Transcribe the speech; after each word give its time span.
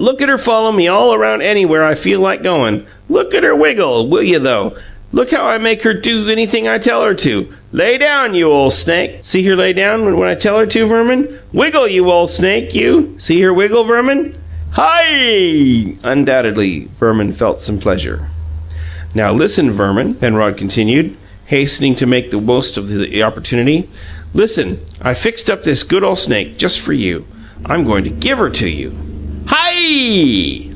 Look 0.00 0.20
at 0.20 0.28
her 0.28 0.38
follow 0.38 0.72
me 0.72 0.88
all 0.88 1.16
round 1.16 1.40
anywhere 1.40 1.84
I 1.84 1.94
feel 1.94 2.18
like 2.18 2.42
goin'! 2.42 2.82
Look 3.08 3.32
at 3.32 3.44
her 3.44 3.54
wiggle, 3.54 4.08
will 4.08 4.24
you, 4.24 4.40
though? 4.40 4.74
Look 5.12 5.30
how 5.30 5.44
I 5.46 5.58
make 5.58 5.84
her 5.84 5.94
do 5.94 6.28
anything 6.28 6.66
I 6.66 6.78
tell 6.78 7.04
her 7.04 7.14
to. 7.14 7.46
Lay 7.70 7.96
down, 7.98 8.34
you 8.34 8.50
ole 8.50 8.72
snake, 8.72 9.12
you 9.18 9.22
See 9.22 9.44
her 9.44 9.54
lay 9.54 9.72
down 9.72 10.18
when 10.18 10.28
I 10.28 10.34
tell 10.34 10.58
her 10.58 10.66
to, 10.66 10.86
Verman? 10.86 11.28
Wiggle, 11.52 11.86
you 11.86 12.10
ole 12.10 12.26
snake, 12.26 12.74
you! 12.74 13.14
See 13.18 13.40
her 13.42 13.54
wiggle, 13.54 13.84
Verman?" 13.84 14.34
"Hi!" 14.72 15.94
Undoubtedly 16.02 16.88
Verman 16.98 17.30
felt 17.30 17.60
some 17.60 17.78
pleasure. 17.78 18.26
"Now, 19.14 19.32
listen, 19.32 19.70
Verman!" 19.70 20.14
Penrod 20.14 20.56
continued, 20.56 21.14
hastening 21.46 21.94
to 21.94 22.04
make 22.06 22.32
the 22.32 22.40
most 22.40 22.76
of 22.76 22.88
the 22.88 23.22
opportunity. 23.22 23.86
"Listen! 24.34 24.76
I 25.00 25.14
fixed 25.14 25.48
up 25.48 25.62
this 25.62 25.84
good 25.84 26.02
ole 26.02 26.16
snake 26.16 26.58
just 26.58 26.80
for 26.80 26.92
you. 26.92 27.24
I'm 27.64 27.84
goin' 27.86 28.02
to 28.02 28.10
give 28.10 28.38
her 28.38 28.50
to 28.50 28.68
you." 28.68 28.90
"HI!" 29.46 30.70